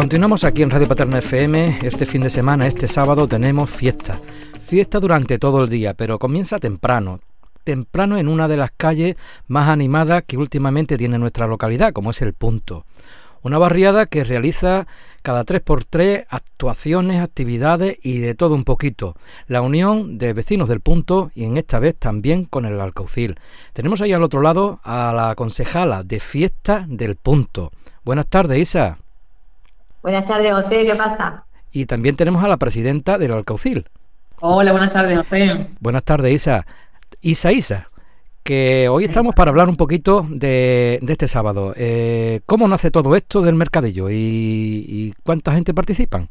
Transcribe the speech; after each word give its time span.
Continuamos 0.00 0.44
aquí 0.44 0.62
en 0.62 0.70
Radio 0.70 0.88
Paterna 0.88 1.18
FM. 1.18 1.80
Este 1.82 2.06
fin 2.06 2.22
de 2.22 2.30
semana, 2.30 2.66
este 2.66 2.88
sábado, 2.88 3.28
tenemos 3.28 3.68
fiesta. 3.68 4.18
Fiesta 4.58 4.98
durante 4.98 5.38
todo 5.38 5.62
el 5.62 5.68
día, 5.68 5.92
pero 5.92 6.18
comienza 6.18 6.58
temprano. 6.58 7.20
Temprano 7.64 8.16
en 8.16 8.26
una 8.26 8.48
de 8.48 8.56
las 8.56 8.70
calles 8.74 9.16
más 9.46 9.68
animadas 9.68 10.24
que 10.26 10.38
últimamente 10.38 10.96
tiene 10.96 11.18
nuestra 11.18 11.46
localidad, 11.46 11.92
como 11.92 12.12
es 12.12 12.22
el 12.22 12.32
Punto. 12.32 12.86
Una 13.42 13.58
barriada 13.58 14.06
que 14.06 14.24
realiza 14.24 14.86
cada 15.20 15.44
3x3 15.44 16.24
actuaciones, 16.30 17.22
actividades 17.22 17.98
y 18.02 18.20
de 18.20 18.34
todo 18.34 18.54
un 18.54 18.64
poquito. 18.64 19.16
La 19.48 19.60
unión 19.60 20.16
de 20.16 20.32
vecinos 20.32 20.70
del 20.70 20.80
punto 20.80 21.30
y 21.34 21.44
en 21.44 21.58
esta 21.58 21.78
vez 21.78 21.94
también 21.94 22.46
con 22.46 22.64
el 22.64 22.80
Alcaucil. 22.80 23.38
Tenemos 23.74 24.00
ahí 24.00 24.14
al 24.14 24.22
otro 24.22 24.40
lado 24.40 24.80
a 24.82 25.12
la 25.14 25.34
concejala 25.34 26.04
de 26.04 26.20
fiesta 26.20 26.86
del 26.88 27.16
punto. 27.16 27.70
Buenas 28.02 28.28
tardes, 28.28 28.60
Isa. 28.60 28.96
Buenas 30.02 30.24
tardes, 30.24 30.52
José, 30.52 30.86
¿qué 30.86 30.94
pasa? 30.94 31.44
Y 31.72 31.84
también 31.84 32.16
tenemos 32.16 32.42
a 32.42 32.48
la 32.48 32.56
presidenta 32.56 33.18
del 33.18 33.32
Alcaucil. 33.32 33.84
Hola, 34.40 34.72
buenas 34.72 34.94
tardes, 34.94 35.18
José. 35.18 35.66
Buenas 35.78 36.04
tardes, 36.04 36.32
Isa. 36.32 36.64
Isa, 37.20 37.52
Isa, 37.52 37.88
que 38.42 38.88
hoy 38.88 39.04
estamos 39.04 39.34
para 39.34 39.50
hablar 39.50 39.68
un 39.68 39.76
poquito 39.76 40.26
de, 40.30 40.98
este 41.06 41.26
sábado. 41.26 41.74
Eh, 41.76 42.40
¿Cómo 42.46 42.66
nace 42.66 42.90
todo 42.90 43.14
esto 43.14 43.42
del 43.42 43.54
mercadillo 43.56 44.08
y, 44.10 45.14
cuánta 45.22 45.52
gente 45.52 45.74
participan? 45.74 46.30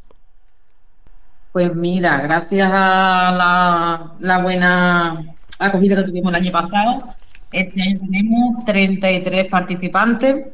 Pues 1.52 1.76
mira, 1.76 2.22
gracias 2.22 2.72
a 2.73 4.16
la, 4.20 4.40
buena 4.40 5.26
acogida 5.59 5.98
que 5.98 6.04
tuvimos 6.04 6.31
el 6.31 6.42
año 6.42 6.52
pasado, 6.52 7.04
este 7.52 7.81
año 7.84 8.00
tenemos 8.00 8.66
33 8.66 9.48
participantes. 9.48 10.48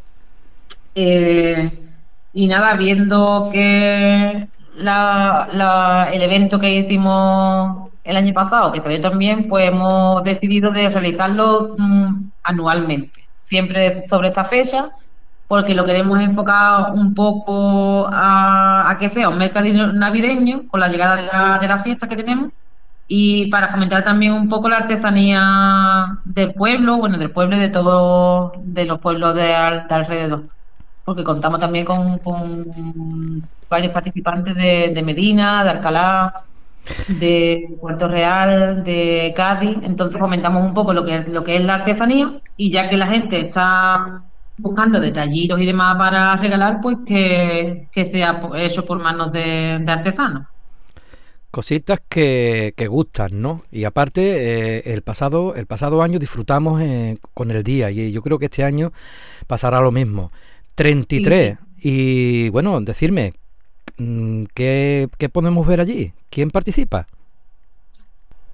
Eh, 0.96 1.70
y 2.36 2.48
nada, 2.48 2.76
viendo 2.76 3.50
que 3.52 4.48
el 4.78 6.22
evento 6.22 6.60
que 6.60 6.76
hicimos 6.80 7.90
el 8.04 8.18
año 8.18 8.34
pasado, 8.34 8.74
que 8.74 8.82
salió 8.82 9.00
también, 9.00 9.48
pues 9.48 9.70
hemos 9.70 10.22
decidido 10.24 10.70
de 10.72 10.90
realizarlo 10.90 11.76
mm, 11.77 12.32
anualmente, 12.44 13.26
siempre 13.42 14.05
sobre 14.10 14.27
esta 14.27 14.44
fecha, 14.44 14.90
porque 15.48 15.74
lo 15.76 15.86
queremos 15.86 16.20
enfocar 16.22 16.92
un 16.94 17.14
poco 17.14 18.08
a, 18.12 18.98
que 18.99 19.10
sea 19.10 19.30
un 19.30 19.38
mercadillo 19.38 19.94
navideño 19.94 20.68
con 20.68 20.82
la 20.82 20.90
llegada 20.90 21.16
de 21.16 21.24
la, 21.24 21.58
de 21.60 21.68
la 21.70 21.80
fiesta 21.80 22.10
que 22.10 22.18
tenemos 22.18 22.52
y 23.08 23.49
para 23.49 23.70
fomentar 23.70 24.04
también 24.04 24.34
un 24.34 24.49
poco 24.49 24.68
la 24.68 24.77
artesanía 24.77 26.20
del 26.26 26.54
pueblo, 26.54 26.98
bueno, 26.98 27.18
del 27.18 27.32
pueblo 27.32 27.55
y 27.55 27.60
de 27.60 27.70
todos 27.70 28.54
de 28.58 28.86
los 28.86 28.99
pueblos 28.99 29.36
de, 29.36 29.55
alrededor. 29.55 30.55
Porque 31.06 31.24
contamos 31.24 31.60
también 31.60 31.86
con, 31.86 32.20
varios 33.70 33.94
participantes 33.94 34.56
de, 34.56 35.04
Medina, 35.04 35.64
de 35.64 35.70
Alcalá, 35.70 36.46
de 37.08 37.78
Puerto 37.80 38.08
Real, 38.08 38.84
de 38.84 39.34
Cádiz, 39.36 39.78
entonces 39.84 40.20
comentamos 40.20 40.64
un 40.64 40.74
poco 40.74 40.94
lo 40.94 41.06
que, 41.06 41.20
lo 41.28 41.44
que 41.44 41.56
es 41.58 41.64
la 41.64 41.76
artesanía 41.76 42.42
y 42.58 42.72
ya 42.72 42.90
que 42.90 42.98
la 42.98 43.08
gente 43.08 43.40
está 43.40 44.22
buscando 44.58 45.00
detallitos 45.00 45.60
y 45.60 45.66
demás 45.66 45.98
para 45.98 46.36
regalar, 46.38 46.80
pues 46.82 46.98
que, 47.06 47.88
sea 47.94 48.42
hecho 48.58 48.86
por 48.86 49.00
manos 49.00 49.32
de, 49.32 49.84
artesanos. 49.88 50.48
Cositas 51.52 52.02
que, 52.08 52.74
gustan, 52.90 53.42
¿no? 53.42 53.64
Y 53.72 53.86
aparte, 53.86 54.78
eh, 54.78 54.94
el, 54.94 55.02
pasado, 55.02 55.56
el 55.56 55.68
pasado 55.68 56.02
año 56.02 56.20
disfrutamos 56.20 56.82
eh, 56.82 57.16
con 57.34 57.50
el 57.52 57.64
día 57.64 57.92
y 57.92 58.12
yo 58.12 58.22
creo 58.22 58.38
que 58.38 58.46
este 58.46 58.64
año 58.64 58.92
pasará 59.48 59.80
lo 59.80 59.92
mismo. 59.92 60.32
33. 60.76 61.57
Y 61.77 62.49
bueno, 62.49 62.79
decirme, 62.81 63.34
Mm, 63.98 64.45
¿Qué, 64.53 65.09
podemos 65.31 65.66
ver 65.66 65.81
allí? 65.81 66.13
¿Quién 66.29 66.50
participa? 66.50 67.07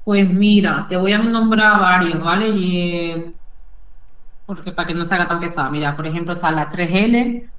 Pues 0.03 0.29
mira, 0.29 0.85
te 0.89 0.97
voy 0.97 1.13
a 1.13 1.17
nombrar 1.19 1.79
varios, 1.79 2.21
¿vale? 2.21 2.49
Y, 2.49 3.33
porque 4.45 4.71
para 4.71 4.87
que 4.87 4.93
no 4.93 5.05
se 5.05 5.15
haga 5.15 5.27
tan 5.27 5.39
pesado. 5.39 5.71
Mira, 5.71 5.95
por 5.95 6.07
ejemplo, 6.07 6.33
están 6.33 6.55
las 6.55 6.69
3L, 6.73 7.49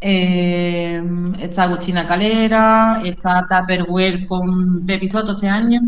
eh, 0.00 1.02
está 1.40 1.64
Agustina 1.64 2.06
Calera, 2.06 3.02
está 3.04 3.46
Tupperware 3.48 4.26
con 4.26 4.86
Pepisoto 4.86 5.32
este 5.32 5.48
año, 5.48 5.80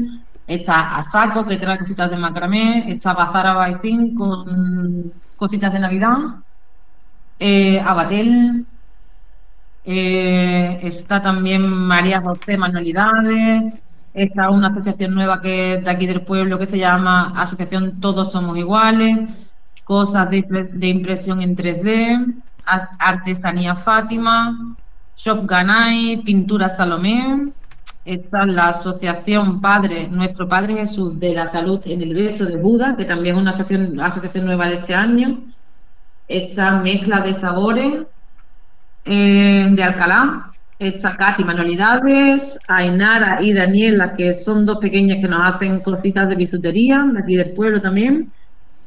está 0.47 0.97
Asaco, 0.99 1.47
que 1.47 1.57
trae 1.57 1.79
cositas 1.79 2.11
de 2.11 2.17
macramé, 2.17 2.93
está 2.93 3.15
Bazara 3.15 3.55
Baicín 3.55 4.15
con 4.15 5.13
cositas 5.37 5.73
de 5.73 5.81
Navidad, 5.81 6.19
eh, 7.45 7.81
Abatel, 7.81 8.65
eh, 9.85 10.79
está 10.83 11.21
también 11.21 11.69
María 11.69 12.21
José 12.21 12.57
Manualidades, 12.57 13.75
está 14.15 14.49
una 14.51 14.69
asociación 14.69 15.13
nueva 15.13 15.43
que 15.43 15.81
de 15.85 15.91
aquí 15.91 16.07
del 16.07 16.23
pueblo 16.23 16.57
que 16.57 16.67
se 16.67 16.79
llama 16.79 17.33
Asociación 17.35 18.01
Todos 18.01 18.31
Somos 18.31 18.57
Iguales, 18.57 19.29
cosas 19.83 20.31
de, 20.31 20.87
impresión 20.87 21.43
en 21.43 21.57
3D, 21.57 22.33
Artesanía 22.65 23.75
Fátima, 23.75 24.77
Shop 25.17 25.45
Ganay, 25.45 26.23
Pintura 26.25 26.69
Salomé, 26.69 27.51
está 28.05 28.47
la 28.47 28.69
Asociación 28.69 29.61
Padre, 29.61 30.07
Nuestro 30.09 30.49
Padre 30.49 30.75
Jesús 30.77 31.19
de 31.19 31.35
la 31.35 31.49
Salud 31.49 31.81
en 31.87 32.03
el 32.03 32.15
Beso 32.15 32.47
de 32.47 32.57
Buda, 32.57 32.97
que 32.97 33.05
también 33.05 33.35
es 33.35 33.43
una 33.43 33.51
asociación, 33.51 33.99
asociación 34.01 34.45
nueva 34.47 34.69
de 34.69 34.75
este 34.77 34.95
año, 34.95 35.41
está 36.37 36.79
Mezcla 36.79 37.21
de 37.21 37.35
Sabores, 37.35 38.03
eh, 39.05 39.69
de 39.71 39.83
Alcalá. 39.83 40.49
Está 40.79 41.17
Katy 41.17 41.45
Manualidades, 41.45 42.59
Ainara 42.67 43.41
y 43.41 43.53
Daniela, 43.53 44.15
que 44.15 44.35
son 44.35 44.67
dos 44.67 44.79
pequeñas 44.79 45.19
que 45.19 45.29
nos 45.29 45.55
hacen 45.55 45.79
cositas 45.79 46.29
de 46.29 46.35
bisutería, 46.35 47.07
de 47.13 47.21
aquí 47.21 47.37
del 47.37 47.53
pueblo 47.53 47.81
también. 47.81 48.33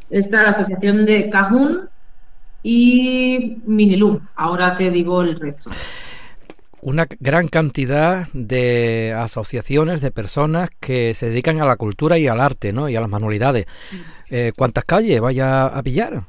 Está 0.09 0.43
la 0.43 0.49
asociación 0.49 1.05
de 1.05 1.29
Cajún 1.29 1.87
y 2.63 3.61
Minilú. 3.65 4.21
Ahora 4.35 4.75
te 4.75 4.91
digo 4.91 5.21
el 5.21 5.39
resto 5.39 5.71
una 6.85 7.07
gran 7.19 7.47
cantidad 7.47 8.27
de 8.33 9.11
asociaciones, 9.17 10.01
de 10.01 10.11
personas 10.11 10.69
que 10.79 11.15
se 11.15 11.29
dedican 11.29 11.59
a 11.59 11.65
la 11.65 11.77
cultura 11.77 12.19
y 12.19 12.27
al 12.27 12.39
arte, 12.39 12.73
¿no? 12.73 12.87
Y 12.89 12.95
a 12.95 13.01
las 13.01 13.09
manualidades. 13.09 13.65
Eh, 14.29 14.51
¿Cuántas 14.55 14.85
calles 14.85 15.19
vaya 15.19 15.65
a 15.65 15.81
pillar? 15.81 16.25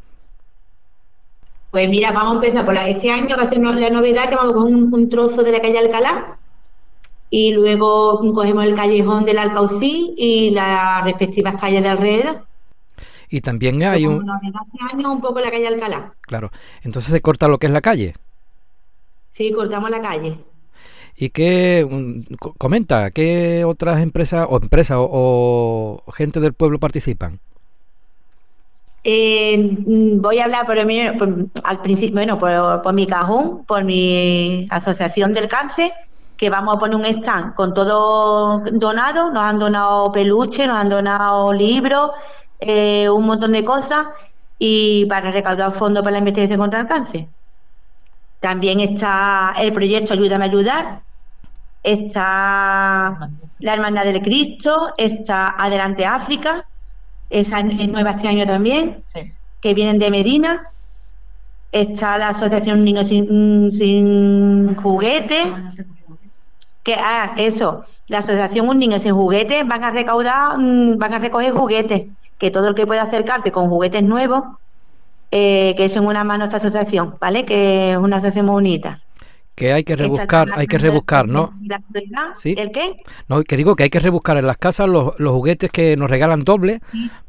Pues 1.76 1.90
mira, 1.90 2.10
vamos 2.10 2.32
a 2.32 2.34
empezar 2.36 2.64
por 2.64 2.72
la, 2.72 2.88
este 2.88 3.10
año, 3.10 3.36
va 3.36 3.42
a 3.42 3.48
ser 3.50 3.58
la 3.58 3.90
novedad 3.90 4.30
que 4.30 4.34
vamos 4.34 4.54
con 4.54 4.94
un, 4.94 5.10
trozo 5.10 5.42
de 5.42 5.52
la 5.52 5.60
calle 5.60 5.78
Alcalá 5.78 6.38
y 7.28 7.52
luego 7.52 8.18
cogemos 8.32 8.64
el 8.64 8.74
callejón 8.74 9.26
del 9.26 9.36
Alcaucí 9.36 10.14
y 10.16 10.52
las 10.52 11.04
respectivas 11.04 11.60
calles 11.60 11.82
de 11.82 11.88
alrededor. 11.90 12.46
Y 13.28 13.42
también 13.42 13.82
hay 13.82 14.06
un... 14.06 14.24
Este 14.90 15.06
un 15.06 15.20
poco 15.20 15.38
la 15.38 15.50
calle 15.50 15.66
Alcalá. 15.66 16.14
Claro, 16.22 16.50
entonces 16.82 17.12
se 17.12 17.20
corta 17.20 17.46
lo 17.46 17.58
que 17.58 17.66
es 17.66 17.72
la 17.74 17.82
calle. 17.82 18.14
Sí, 19.28 19.52
cortamos 19.52 19.90
la 19.90 20.00
calle. 20.00 20.38
¿Y 21.14 21.28
qué 21.28 21.86
comenta? 22.56 23.10
¿Qué 23.10 23.66
otras 23.66 24.00
empresas 24.00 24.46
o 24.48 24.56
empresas 24.62 24.96
o 24.98 26.02
gente 26.14 26.40
del 26.40 26.54
pueblo 26.54 26.78
participan? 26.78 27.38
Eh, 29.08 29.56
mm, 29.86 30.20
voy 30.20 30.40
a 30.40 30.44
hablar 30.46 30.66
por, 30.66 30.76
al 30.78 31.80
principio, 31.80 32.16
bueno, 32.16 32.40
por, 32.40 32.92
mi 32.92 33.06
cajón, 33.06 33.64
por 33.64 33.84
mi 33.84 34.66
asociación 34.68 35.32
del 35.32 35.46
cáncer, 35.46 35.92
que 36.36 36.50
vamos 36.50 36.74
a 36.74 36.78
poner 36.80 36.96
un 36.96 37.04
stand 37.04 37.54
con 37.54 37.72
todo 37.72 38.64
donado. 38.72 39.30
Nos 39.30 39.44
han 39.44 39.60
donado 39.60 40.10
peluches, 40.10 40.66
nos 40.66 40.76
han 40.76 40.88
donado 40.88 41.52
libros, 41.52 42.10
eh, 42.58 43.08
un 43.08 43.26
montón 43.26 43.52
de 43.52 43.64
cosas 43.64 44.08
y 44.58 45.06
para 45.06 45.30
recaudar 45.30 45.70
fondos 45.70 46.02
para 46.02 46.14
la 46.14 46.18
investigación 46.18 46.58
contra 46.58 46.80
el 46.80 46.88
cáncer. 46.88 47.28
También 48.40 48.80
está 48.80 49.54
el 49.60 49.72
proyecto 49.72 50.14
Ayúdame 50.14 50.46
a 50.46 50.48
ayudar, 50.48 51.00
está 51.84 53.30
la 53.60 53.72
Hermandad 53.72 54.02
del 54.02 54.20
Cristo, 54.20 54.94
está 54.96 55.50
Adelante 55.50 56.04
África, 56.04 56.66
esa 57.30 57.60
es 57.60 57.88
nueva 57.88 58.10
este 58.10 58.28
año 58.28 58.46
también, 58.46 59.02
que 59.60 59.74
vienen 59.74 59.98
de 59.98 60.10
Medina. 60.10 60.70
Está 61.72 62.16
la 62.18 62.28
Asociación 62.30 62.84
Niños 62.84 63.08
sin, 63.08 63.70
sin 63.70 64.74
Juguete. 64.76 65.42
Que, 66.82 66.94
ah, 66.94 67.34
eso, 67.36 67.84
la 68.08 68.18
Asociación 68.18 68.68
Un 68.68 68.78
Niño 68.78 69.00
Sin 69.00 69.12
Juguete 69.12 69.64
van 69.64 69.82
a 69.82 69.90
recaudar, 69.90 70.56
mm, 70.56 70.98
van 70.98 71.14
a 71.14 71.18
recoger 71.18 71.52
juguetes, 71.52 72.06
que 72.38 72.50
todo 72.50 72.68
el 72.68 72.74
que 72.74 72.86
pueda 72.86 73.02
acercarse 73.02 73.50
con 73.50 73.68
juguetes 73.68 74.04
nuevos, 74.04 74.44
eh, 75.32 75.74
que 75.76 75.86
es 75.86 75.96
en 75.96 76.06
una 76.06 76.22
mano 76.22 76.44
esta 76.44 76.58
asociación, 76.58 77.16
¿vale? 77.20 77.44
Que 77.44 77.92
es 77.92 77.98
una 77.98 78.16
asociación 78.16 78.46
muy 78.46 78.54
bonita 78.54 79.02
que 79.56 79.72
hay 79.72 79.84
que 79.84 79.96
rebuscar, 79.96 80.50
hay 80.54 80.66
que 80.66 80.76
rebuscar, 80.76 81.26
¿no? 81.26 81.54
¿Sí? 82.34 82.54
¿El 82.56 82.70
qué? 82.70 82.94
No, 83.26 83.42
que 83.42 83.56
digo 83.56 83.74
que 83.74 83.84
hay 83.84 83.90
que 83.90 83.98
rebuscar 83.98 84.36
en 84.36 84.46
las 84.46 84.58
casas 84.58 84.86
los, 84.86 85.14
juguetes 85.16 85.72
que 85.72 85.96
nos 85.96 86.10
regalan 86.10 86.44
doble 86.44 86.80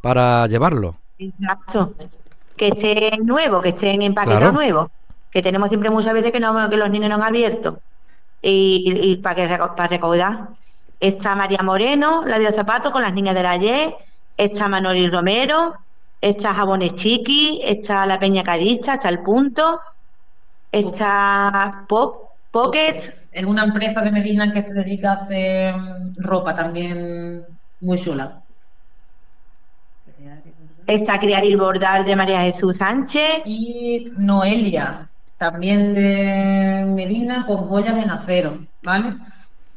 para 0.01 0.45
llevarlo. 0.47 0.97
Exacto. 1.17 1.93
Que 2.57 2.67
estén 2.67 3.25
nuevos, 3.25 3.63
que 3.63 3.69
estén 3.69 4.01
en 4.01 4.13
paquete 4.13 4.51
nuevo. 4.51 4.91
Que 5.31 5.41
tenemos 5.41 5.69
siempre 5.69 5.89
muchas 5.89 6.13
veces 6.13 6.31
que, 6.31 6.39
no, 6.39 6.69
que 6.69 6.77
los 6.77 6.89
niños 6.89 7.09
no 7.09 7.15
han 7.15 7.23
abierto. 7.23 7.79
y, 8.41 9.15
para, 9.17 9.35
que, 9.35 9.57
para 9.57 9.87
recaudar. 9.87 10.49
Está 10.99 11.35
María 11.35 11.63
Moreno, 11.63 12.23
la 12.25 12.39
de 12.39 12.45
los 12.45 12.55
zapatos 12.55 12.91
con 12.91 13.03
las 13.03 13.13
niñas 13.13 13.35
de 13.35 13.43
la 13.43 13.51
ayer, 13.51 13.95
está 14.35 14.67
Manoli 14.67 15.07
Romero, 15.07 15.75
está 16.19 16.53
Jabones 16.53 16.95
Chiqui, 16.95 17.61
está 17.63 18.05
la 18.05 18.19
Peña 18.19 18.43
Cadista, 18.43 18.95
está 18.95 19.07
El 19.09 19.19
Punto, 19.19 19.79
está 20.71 21.85
Pop, 21.87 22.27
Pocket. 22.51 22.97
Es 23.31 23.45
una 23.45 23.63
empresa 23.63 24.01
de 24.01 24.11
Medina 24.11 24.51
que 24.51 24.61
se 24.61 24.73
dedica 24.73 25.11
a 25.11 25.15
hacer 25.23 25.75
ropa 26.17 26.55
también 26.55 27.45
muy 27.81 27.97
chula. 27.97 28.41
Está 30.87 31.19
Crear 31.19 31.43
y 31.43 31.55
Bordar 31.55 32.05
de 32.05 32.15
María 32.15 32.41
Jesús 32.41 32.77
Sánchez. 32.77 33.41
Y 33.45 34.05
Noelia, 34.17 35.09
también 35.37 35.93
de 35.93 36.85
Medina, 36.87 37.45
con 37.45 37.67
joyas 37.67 37.97
en 37.97 38.09
acero, 38.09 38.65
¿vale? 38.81 39.17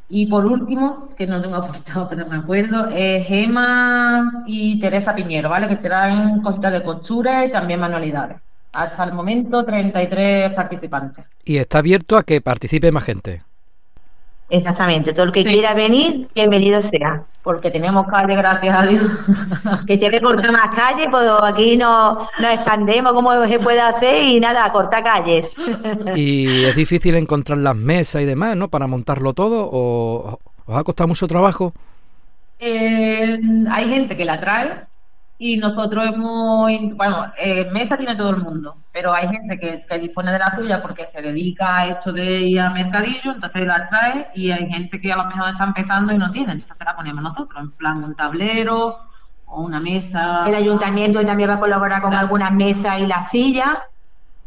Y 0.08 0.26
por 0.26 0.46
último, 0.46 1.08
que 1.16 1.26
no 1.26 1.40
tengo 1.42 1.56
apuntado, 1.56 2.08
pero 2.08 2.26
me 2.26 2.36
acuerdo, 2.36 2.88
es 2.90 3.26
Gema 3.26 4.44
y 4.46 4.78
Teresa 4.80 5.14
Piñero, 5.14 5.48
¿vale? 5.48 5.68
Que 5.68 5.76
traen 5.76 6.40
cositas 6.42 6.72
de 6.72 6.82
costura 6.82 7.44
y 7.44 7.50
también 7.50 7.80
manualidades. 7.80 8.38
Hasta 8.72 9.04
el 9.04 9.12
momento, 9.12 9.64
33 9.64 10.54
participantes. 10.54 11.24
Y 11.44 11.58
está 11.58 11.78
abierto 11.78 12.16
a 12.16 12.22
que 12.22 12.40
participe 12.40 12.92
más 12.92 13.04
gente. 13.04 13.42
Exactamente, 14.50 15.12
todo 15.12 15.26
el 15.26 15.32
que 15.32 15.44
quiera 15.44 15.74
venir, 15.74 16.28
bienvenido 16.34 16.82
sea. 16.82 17.22
Porque 17.42 17.70
tenemos 17.70 18.04
calle, 18.08 18.34
gracias 18.34 18.74
a 18.74 18.82
Dios. 18.84 19.02
que 19.86 19.96
si 19.96 20.04
hay 20.04 20.10
que 20.10 20.20
cortar 20.20 20.50
más 20.52 20.74
calles, 20.74 21.06
pues 21.10 21.28
aquí 21.42 21.76
nos, 21.76 22.18
nos 22.38 22.52
expandemos 22.52 23.12
como 23.12 23.46
se 23.46 23.58
puede 23.60 23.80
hacer 23.80 24.24
y 24.24 24.40
nada, 24.40 24.70
cortar 24.72 25.04
calles. 25.04 25.56
y 26.16 26.64
es 26.64 26.74
difícil 26.74 27.14
encontrar 27.14 27.58
las 27.58 27.76
mesas 27.76 28.22
y 28.22 28.24
demás, 28.24 28.56
¿no? 28.56 28.68
Para 28.68 28.88
montarlo 28.88 29.34
todo, 29.34 29.68
o 29.72 30.38
os 30.66 30.76
ha 30.76 30.82
costado 30.84 31.08
mucho 31.08 31.28
trabajo. 31.28 31.72
Eh, 32.58 33.40
hay 33.70 33.88
gente 33.88 34.16
que 34.16 34.24
la 34.24 34.38
trae, 34.38 34.84
y 35.42 35.56
nosotros 35.56 36.04
hemos, 36.04 36.70
bueno, 36.96 37.32
eh, 37.38 37.70
mesa 37.72 37.96
tiene 37.96 38.14
todo 38.14 38.28
el 38.28 38.42
mundo, 38.42 38.76
pero 38.92 39.14
hay 39.14 39.26
gente 39.26 39.58
que, 39.58 39.98
dispone 39.98 40.32
de 40.32 40.38
la 40.38 40.54
suya 40.54 40.82
porque 40.82 41.06
se 41.06 41.22
dedica 41.22 41.78
a 41.78 41.86
esto 41.86 42.12
de 42.12 42.40
ir 42.40 42.60
a 42.60 42.68
mercadillo, 42.68 43.32
entonces 43.32 43.66
la 43.66 43.88
trae 43.88 44.28
y 44.34 44.50
hay 44.50 44.70
gente 44.70 45.00
que 45.00 45.10
a 45.10 45.16
lo 45.16 45.24
mejor 45.24 45.48
está 45.48 45.64
empezando 45.64 46.12
y 46.12 46.18
no 46.18 46.30
tiene, 46.30 46.52
entonces 46.52 46.76
se 46.76 46.84
la 46.84 46.94
ponemos 46.94 47.22
nosotros, 47.22 47.58
en 47.58 47.70
plan 47.70 48.04
un 48.04 48.14
tablero 48.14 48.98
o 49.46 49.62
una 49.62 49.80
mesa. 49.80 50.44
El 50.46 50.56
ayuntamiento 50.56 51.24
también 51.24 51.48
va 51.48 51.54
a 51.54 51.60
colaborar 51.60 52.02
con 52.02 52.12
algunas 52.12 52.52
mesas 52.52 53.00
y 53.00 53.06
las 53.06 53.30
sillas. 53.30 53.78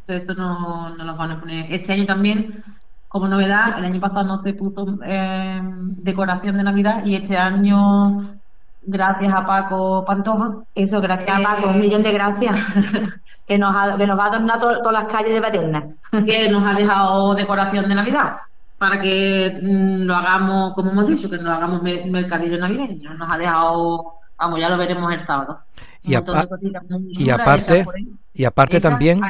Entonces 0.02 0.30
eso 0.30 0.36
no, 0.36 0.96
no 0.96 1.04
lo 1.06 1.16
van 1.16 1.32
a 1.32 1.40
poner. 1.40 1.74
Este 1.74 1.94
año 1.94 2.06
también 2.06 2.64
como 3.08 3.28
novedad, 3.28 3.80
el 3.80 3.86
año 3.86 4.00
pasado 4.00 4.26
no 4.26 4.44
se 4.44 4.54
puso 4.54 5.00
eh, 5.04 5.60
decoración 5.64 6.56
de 6.56 6.64
Navidad 6.64 7.04
y 7.04 7.16
este 7.16 7.36
año 7.36 8.40
gracias 8.86 9.34
a 9.34 9.46
Paco 9.46 10.04
Pantoja. 10.06 10.56
Eso, 10.76 11.02
gracias 11.02 11.40
a 11.40 11.44
Paco, 11.44 11.70
un 11.70 11.80
millón 11.80 12.04
de 12.04 12.12
gracias. 12.12 12.58
que, 13.48 13.58
nos 13.58 13.76
ha, 13.76 13.98
que 13.98 14.08
nos 14.08 14.18
va 14.18 14.28
a 14.28 14.40
donar 14.40 14.60
todas 14.60 14.94
las 14.94 15.06
calles 15.06 15.34
de 15.34 15.42
Paterna. 15.42 15.88
que 16.26 16.50
nos 16.50 16.64
ha 16.64 16.74
dejado 16.74 17.36
decoración 17.36 17.88
de 17.88 17.96
Navidad 17.96 18.38
para 18.78 19.00
que 19.00 19.60
mm, 19.62 20.04
lo 20.04 20.16
hagamos, 20.16 20.74
como 20.74 20.92
hemos 20.92 21.08
dicho, 21.08 21.30
que 21.30 21.38
nos 21.38 21.56
hagamos 21.56 21.82
mercadillo 21.82 22.58
navideño. 22.58 23.14
Nos 23.14 23.32
ha 23.32 23.38
dejado, 23.38 24.16
vamos, 24.38 24.60
ya 24.60 24.70
lo 24.70 24.78
veremos 24.78 25.12
el 25.14 25.22
sábado. 25.22 25.62
Y, 26.04 26.12
y 26.12 27.30
aparte, 27.30 27.86
y 28.34 28.44
aparte 28.44 28.82
también, 28.82 29.22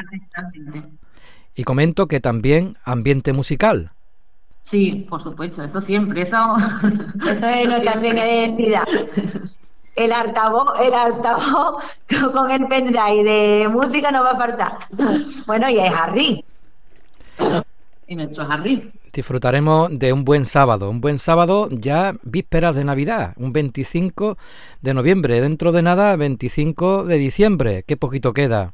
y 1.54 1.62
comento 1.62 2.08
que 2.08 2.18
también 2.18 2.76
ambiente 2.84 3.32
musical. 3.32 3.92
Sí, 4.64 5.06
por 5.10 5.22
supuesto, 5.22 5.62
eso 5.62 5.78
siempre, 5.78 6.22
eso, 6.22 6.38
eso 7.28 7.46
es 7.46 7.68
nuestra 7.68 8.00
identidad. 8.00 8.84
El 9.94 10.10
altavoz, 10.10 10.80
el 10.82 10.94
altavoz 10.94 11.84
con 12.32 12.50
el 12.50 12.66
pendrive 12.66 13.24
de 13.24 13.68
música 13.68 14.10
no 14.10 14.22
va 14.22 14.30
a 14.30 14.36
faltar. 14.36 14.78
Bueno, 15.46 15.68
y 15.68 15.78
es 15.78 15.94
Harry. 15.94 16.44
Y 18.06 18.16
nuestro 18.16 18.50
Harry. 18.50 18.90
Disfrutaremos 19.12 19.90
de 19.98 20.14
un 20.14 20.24
buen 20.24 20.46
sábado, 20.46 20.88
un 20.88 21.02
buen 21.02 21.18
sábado 21.18 21.68
ya 21.70 22.14
vísperas 22.22 22.74
de 22.74 22.84
Navidad, 22.84 23.34
un 23.36 23.52
25 23.52 24.38
de 24.80 24.94
noviembre, 24.94 25.42
dentro 25.42 25.72
de 25.72 25.82
nada 25.82 26.16
25 26.16 27.04
de 27.04 27.18
diciembre, 27.18 27.84
qué 27.86 27.98
poquito 27.98 28.32
queda. 28.32 28.72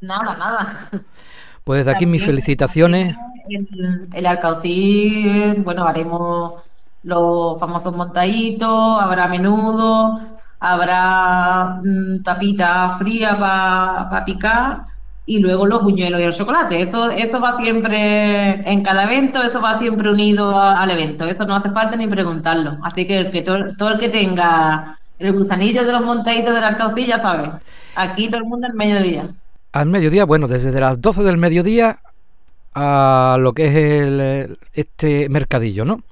Nada, 0.00 0.36
nada. 0.36 0.88
Pues 1.64 1.80
desde 1.80 1.90
aquí 1.90 2.06
mis 2.06 2.24
felicitaciones. 2.24 3.16
El, 3.48 4.08
el 4.12 5.62
bueno, 5.62 5.86
haremos 5.86 6.62
los 7.02 7.58
famosos 7.60 7.94
montaditos, 7.94 9.00
habrá 9.00 9.28
menudo, 9.28 10.18
habrá 10.60 11.78
mm, 11.82 12.22
tapita 12.22 12.96
fría 12.98 13.36
para 13.38 14.24
picar 14.24 14.84
y 15.24 15.38
luego 15.40 15.66
los 15.66 15.82
buñuelos 15.82 16.20
y 16.20 16.24
el 16.24 16.32
chocolate. 16.32 16.82
Eso, 16.82 17.10
eso 17.10 17.40
va 17.40 17.56
siempre 17.56 18.70
en 18.70 18.82
cada 18.82 19.04
evento, 19.04 19.42
eso 19.42 19.60
va 19.60 19.78
siempre 19.78 20.10
unido 20.10 20.58
al 20.58 20.90
evento. 20.90 21.24
Eso 21.26 21.44
no 21.46 21.56
hace 21.56 21.70
falta 21.70 21.96
ni 21.96 22.06
preguntarlo. 22.06 22.78
Así 22.82 23.06
que, 23.06 23.30
que 23.30 23.42
todo, 23.42 23.88
el 23.90 23.98
que 23.98 24.08
tenga 24.08 24.96
el 25.18 25.32
gusanillo 25.32 25.84
de 25.84 25.92
los 25.92 26.02
montaditos 26.02 26.54
del 26.54 26.64
Alcaucil 26.64 27.06
ya 27.06 27.20
sabe. 27.20 27.50
Aquí 27.96 28.28
todo 28.28 28.38
el 28.38 28.46
mundo 28.46 28.66
al 28.66 28.74
mediodía 28.74 29.28
al 29.76 29.86
mediodía, 29.86 30.24
bueno, 30.24 30.46
desde 30.46 30.80
las 30.80 31.02
12 31.02 31.22
del 31.22 31.36
mediodía 31.36 31.98
a 32.78 33.38
lo 33.40 33.54
que 33.54 33.68
es 33.68 33.74
el, 33.74 34.58
este 34.74 35.30
mercadillo, 35.30 35.86
¿no? 35.86 36.02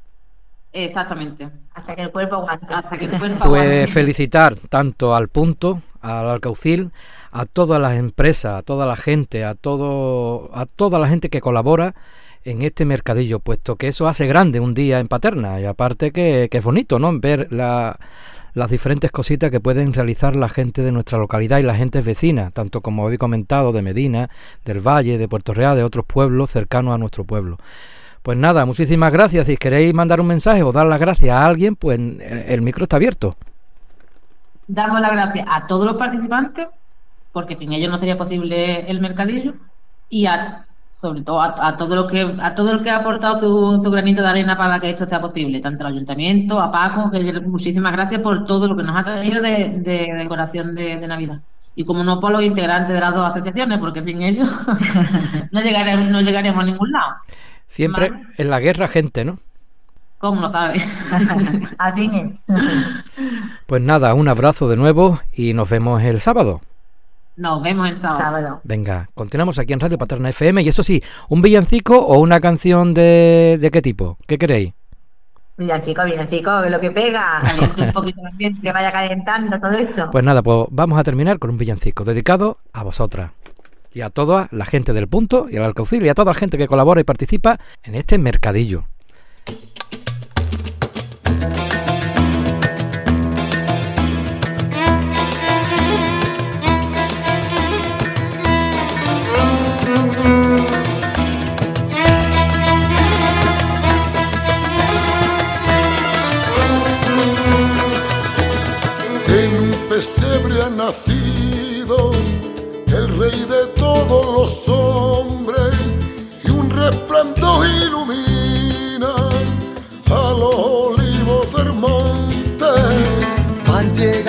Exactamente. 0.72 1.49
Hasta 1.75 1.94
que 1.94 2.02
el 2.02 2.11
cuerpo 2.11 2.37
aguante. 2.37 2.72
Hasta 2.72 2.96
que 2.96 3.05
el 3.05 3.19
cuerpo 3.19 3.44
pues 3.44 3.93
felicitar 3.93 4.56
tanto 4.70 5.14
al 5.14 5.28
punto, 5.28 5.82
al 6.00 6.28
alcaucil, 6.28 6.90
a 7.32 7.44
todas 7.44 7.81
las 7.81 7.94
empresas, 7.96 8.58
a 8.58 8.62
toda 8.62 8.87
la 8.87 8.96
gente, 8.96 9.44
a 9.44 9.55
todo, 9.55 10.50
a 10.55 10.64
toda 10.64 10.99
la 10.99 11.06
gente 11.06 11.28
que 11.28 11.43
colabora 11.43 11.94
en 12.44 12.62
este 12.62 12.85
mercadillo, 12.85 13.41
puesto 13.41 13.76
que 13.76 13.88
eso 13.88 14.06
hace 14.06 14.26
grande 14.26 14.61
un 14.61 14.75
día 14.75 15.00
en 15.00 15.08
Paterna 15.08 15.61
y 15.61 15.64
aparte 15.64 16.12
que, 16.12 16.49
es 16.50 16.64
bonito, 16.64 16.99
¿no? 16.99 17.19
Ver 17.19 17.49
la, 17.50 17.99
las 18.52 18.70
diferentes 18.70 19.11
cositas 19.11 19.50
que 19.50 19.61
pueden 19.61 19.93
realizar 19.93 20.37
la 20.37 20.49
gente 20.49 20.82
de 20.82 20.93
nuestra 20.93 21.19
localidad 21.19 21.58
y 21.58 21.62
la 21.62 21.75
gente 21.75 22.00
vecina, 22.00 22.50
tanto 22.50 22.81
como 22.81 23.05
habéis 23.05 23.19
comentado, 23.19 23.73
de 23.73 23.82
Medina, 23.82 24.29
del 24.64 24.81
Valle, 24.81 25.19
de 25.19 25.29
Puerto 25.29 25.52
Real, 25.52 25.76
de 25.76 25.85
otros 25.85 26.05
pueblos 26.06 26.50
cercanos 26.50 26.94
a 26.94 26.99
nuestro 26.99 27.25
pueblo. 27.25 27.58
Pues 28.23 28.38
nada, 28.38 28.64
muchísimas 28.64 29.12
gracias. 29.12 29.47
Si 29.47 29.57
queréis 29.57 29.92
mandar 29.92 30.21
un 30.21 30.26
mensaje 30.26 30.62
o 30.62 30.73
dar 30.73 30.87
las 30.87 31.00
gracias 31.00 31.30
a 31.30 31.45
alguien, 31.45 31.76
pues 31.76 31.99
el 31.99 32.62
micro 32.62 32.85
está 32.85 32.97
abierto. 32.97 33.37
Damos 34.66 35.00
las 35.00 35.11
gracias 35.11 35.47
a 35.50 35.66
todos 35.66 35.85
los 35.85 35.97
participantes, 35.97 36.68
porque 37.33 37.57
sin 37.57 37.73
ellos 37.73 37.90
no 37.90 37.99
sería 37.99 38.16
posible 38.16 38.90
el 38.90 39.00
mercadillo, 39.00 39.54
y 40.09 40.25
a 40.25 40.66
sobre 40.94 41.22
todo 41.22 41.40
a, 41.42 41.76
todo 41.76 41.96
lo 41.96 42.06
que 42.06 42.36
a 42.40 42.54
todo 42.54 42.70
el 42.70 42.82
que 42.82 42.88
ha 42.88 42.98
aportado 42.98 43.80
su, 43.82 43.90
granito 43.90 44.22
de 44.22 44.28
arena 44.28 44.56
para 44.56 44.78
que 44.78 44.90
esto 44.90 45.06
sea 45.06 45.20
posible, 45.20 45.60
tanto 45.60 45.84
al 45.84 45.92
ayuntamiento, 45.92 46.60
a 46.60 46.70
Paco, 46.70 47.10
que 47.10 47.40
muchísimas 47.40 47.92
gracias 47.92 48.20
por 48.20 48.46
todo 48.46 48.68
lo 48.68 48.76
que 48.76 48.84
nos 48.84 48.96
ha 48.96 49.02
traído 49.02 49.42
de, 49.42 49.82
decoración 50.16 50.74
de, 50.76 51.06
Navidad. 51.06 51.40
Y 51.74 51.84
como 51.84 52.04
no 52.04 52.20
por 52.20 52.30
los 52.30 52.44
integrantes 52.44 52.94
de 52.94 53.00
las 53.00 53.12
dos 53.12 53.28
asociaciones, 53.28 53.78
porque 53.78 54.04
sin 54.04 54.22
ellos 54.22 54.48
no 55.50 55.60
llegaremos, 55.60 56.08
no 56.10 56.20
llegaremos 56.20 56.62
a 56.62 56.66
ningún 56.66 56.92
lado. 56.92 57.14
Siempre 57.66 58.12
en 58.38 58.50
la 58.50 58.60
guerra 58.60 58.86
gente, 58.86 59.24
¿no? 59.24 59.38
¿Cómo 60.18 60.40
lo 60.40 60.50
sabes? 60.50 60.82
Así 61.78 62.08
Pues 63.66 63.82
nada, 63.82 64.14
un 64.14 64.28
abrazo 64.28 64.68
de 64.68 64.76
nuevo 64.76 65.18
y 65.32 65.54
nos 65.54 65.68
vemos 65.68 66.00
el 66.02 66.20
sábado. 66.20 66.60
Nos 67.37 67.62
vemos 67.62 67.88
el 67.88 67.99
sábado. 67.99 68.61
Venga, 68.62 69.09
continuamos 69.14 69.59
aquí 69.59 69.73
en 69.73 69.81
Radio 69.81 69.99
Paterna 69.99 70.29
FM. 70.29 70.62
Y 70.62 70.69
eso 70.69 70.83
sí, 70.83 71.03
¿un 71.29 71.43
villancico 71.43 71.99
o 71.99 72.19
una 72.21 72.38
canción 72.41 72.95
de, 72.95 73.59
de 73.61 73.71
qué 73.71 73.83
tipo? 73.83 74.19
¿Qué 74.26 74.38
queréis? 74.38 74.73
Villancico, 75.57 76.05
villancico, 76.05 76.62
que 76.62 76.71
lo 76.71 76.81
que 76.81 76.91
pega. 76.91 77.43
un 77.79 77.93
poquito 77.93 78.21
que 78.38 78.73
vaya 78.73 78.93
calentando 78.93 79.59
todo 79.59 79.73
esto. 79.73 80.11
Pues 80.11 80.25
nada, 80.25 80.43
pues 80.43 80.67
vamos 80.71 80.99
a 80.99 81.03
terminar 81.03 81.38
con 81.38 81.50
un 81.50 81.59
villancico 81.59 82.05
dedicado 82.05 82.59
a 82.73 82.83
vosotras. 82.83 83.31
Y 83.93 84.00
a 84.00 84.11
toda 84.11 84.49
la 84.50 84.67
gente 84.67 84.93
del 84.93 85.07
punto 85.09 85.47
y 85.49 85.57
al 85.57 85.64
alcaucil 85.64 86.05
y 86.05 86.09
a 86.09 86.14
toda 86.14 86.33
la 86.33 86.38
gente 86.38 86.59
que 86.59 86.67
colabora 86.67 87.00
y 87.00 87.05
participa 87.05 87.59
en 87.85 87.95
este 87.95 88.19
mercadillo. 88.19 88.85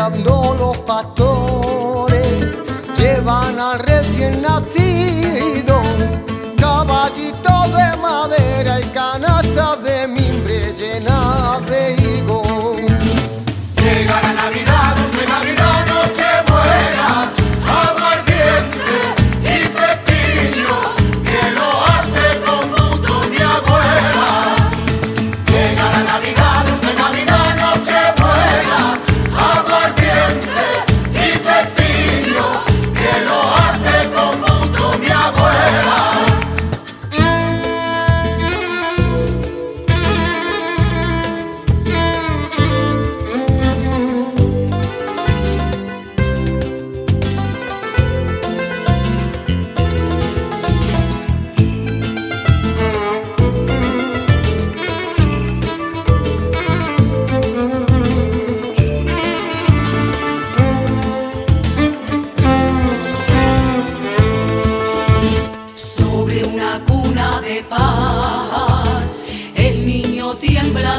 cambiando 0.05 0.53
los 0.59 0.77
patos. 0.79 1.34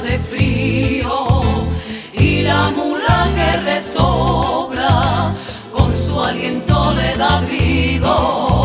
de 0.07 0.19
frío 0.21 1.43
y 2.13 2.43
la 2.43 2.71
mula 2.71 3.29
que 3.35 3.59
resobla 3.61 5.35
con 5.73 5.97
su 5.97 6.21
aliento 6.21 6.95
le 6.95 7.17
da 7.17 7.39
abrigo. 7.39 8.56